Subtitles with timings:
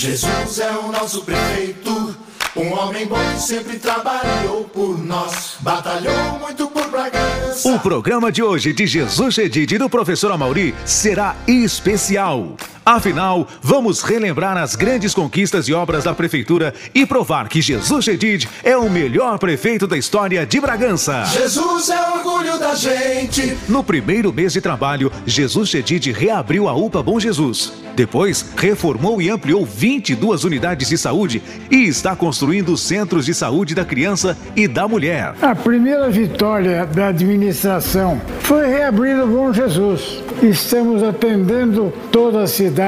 [0.00, 2.16] Jesus é o nosso prefeito,
[2.56, 7.70] um homem bom que sempre trabalhou por nós, batalhou muito por Bragança.
[7.70, 12.56] O programa de hoje de Jesus Chedid e do professor Amauri será especial.
[12.90, 18.48] Afinal, vamos relembrar as grandes conquistas e obras da prefeitura e provar que Jesus Chedid
[18.64, 21.24] é o melhor prefeito da história de Bragança.
[21.26, 23.56] Jesus é orgulho da gente.
[23.68, 27.72] No primeiro mês de trabalho, Jesus Chedid reabriu a UPA Bom Jesus.
[27.94, 33.84] Depois, reformou e ampliou 22 unidades de saúde e está construindo centros de saúde da
[33.84, 35.34] criança e da mulher.
[35.42, 40.22] A primeira vitória da administração foi reabrir o Bom Jesus.
[40.42, 42.79] Estamos atendendo toda a cidade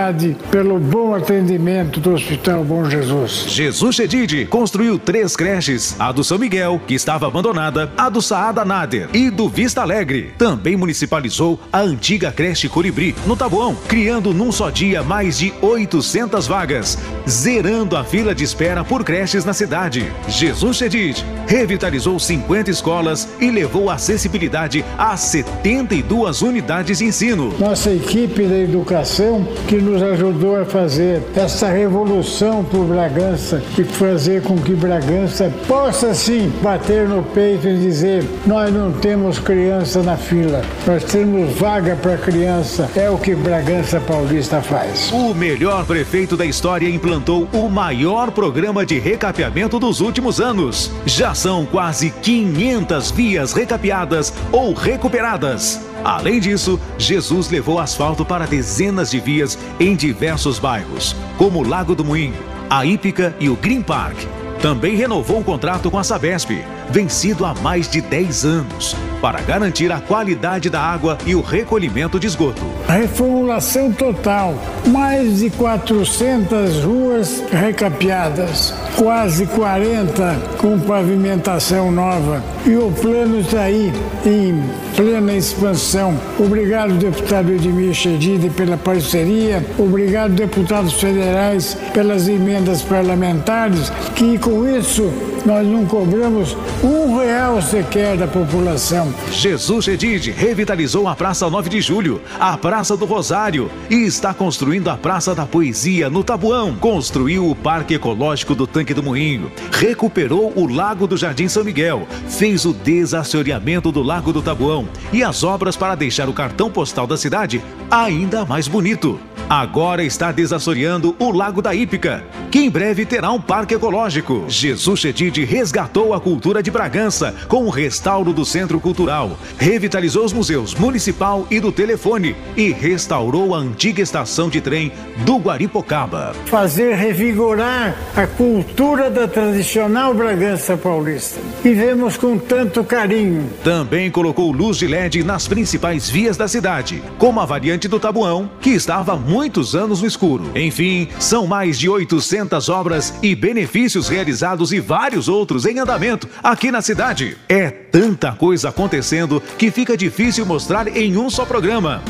[0.50, 3.44] pelo bom atendimento do Hospital Bom Jesus.
[3.48, 8.64] Jesus Chedid construiu três creches: a do São Miguel, que estava abandonada, a do Saada
[8.64, 10.32] Nader e do Vista Alegre.
[10.38, 16.46] Também municipalizou a antiga creche Colibri, no Taboão, criando num só dia mais de 800
[16.46, 16.96] vagas,
[17.28, 20.10] zerando a fila de espera por creches na cidade.
[20.26, 27.52] Jesus Chedid revitalizou 50 escolas e levou acessibilidade a 72 unidades de ensino.
[27.58, 34.42] Nossa equipe da educação que nos ajudou a fazer essa revolução por Bragança e fazer
[34.42, 40.16] com que Bragança possa sim bater no peito e dizer: nós não temos criança na
[40.16, 42.88] fila, nós temos vaga para criança.
[42.94, 45.10] É o que Bragança Paulista faz.
[45.12, 50.90] O melhor prefeito da história implantou o maior programa de recapeamento dos últimos anos.
[51.04, 55.80] Já são quase 500 vias recapeadas ou recuperadas.
[56.04, 61.94] Além disso, Jesus levou asfalto para dezenas de vias em diversos bairros, como o Lago
[61.94, 62.34] do Moinho,
[62.68, 64.18] a Ípica e o Green Park.
[64.62, 66.50] Também renovou o contrato com a Sabesp,
[66.88, 72.20] vencido há mais de 10 anos, para garantir a qualidade da água e o recolhimento
[72.20, 72.62] de esgoto.
[72.86, 74.54] A reformulação total,
[74.86, 82.40] mais de 400 ruas recapeadas, quase 40 com pavimentação nova.
[82.64, 83.92] E o plano está aí
[84.24, 84.62] em
[84.96, 86.18] plena expansão.
[86.38, 89.64] Obrigado, deputado Edmir Chedid, pela parceria.
[89.78, 95.12] Obrigado, deputados federais, pelas emendas parlamentares, que com isso
[95.44, 99.12] nós não cobramos um real sequer da população.
[99.30, 104.88] Jesus Chedid revitalizou a Praça 9 de Julho, a Praça do Rosário e está construindo
[104.88, 106.76] a Praça da Poesia no Tabuão.
[106.76, 112.06] Construiu o Parque Ecológico do Tanque do Moinho, recuperou o Lago do Jardim São Miguel,
[112.28, 114.81] fez o desassoreamento do Lago do Tabuão
[115.12, 119.18] e as obras para deixar o cartão postal da cidade ainda mais bonito.
[119.52, 124.46] Agora está desassoreando o Lago da Ípica, que em breve terá um parque ecológico.
[124.48, 130.32] Jesus Chedid resgatou a cultura de Bragança com o restauro do Centro Cultural, revitalizou os
[130.32, 136.34] museus municipal e do telefone e restaurou a antiga estação de trem do Guaripocaba.
[136.46, 141.38] Fazer revigorar a cultura da tradicional Bragança Paulista.
[141.62, 143.50] E vemos com tanto carinho.
[143.62, 148.50] Também colocou luz de LED nas principais vias da cidade, como a variante do Tabuão,
[148.58, 150.52] que estava muitos anos no escuro.
[150.54, 156.70] Enfim, são mais de 800 obras e benefícios realizados e vários outros em andamento aqui
[156.70, 157.36] na cidade.
[157.48, 162.00] É tanta coisa acontecendo que fica difícil mostrar em um só programa.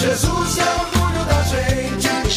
[0.00, 0.97] Jesus é gente.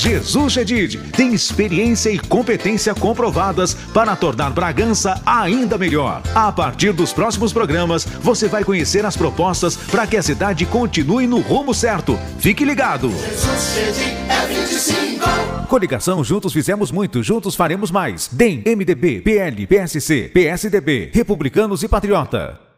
[0.01, 6.23] Jesus Chedid tem experiência e competência comprovadas para tornar Bragança ainda melhor.
[6.33, 11.27] A partir dos próximos programas, você vai conhecer as propostas para que a cidade continue
[11.27, 12.17] no rumo certo.
[12.39, 13.11] Fique ligado!
[13.11, 15.67] Jesus é 25.
[15.67, 18.27] Coligação Juntos Fizemos Muito, Juntos Faremos Mais.
[18.27, 22.70] DEM, MDB, PL, PSC, PSDB, Republicanos e Patriota.